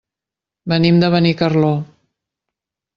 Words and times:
Venim 0.73 0.97
de 1.05 1.11
Benicarló. 1.17 1.71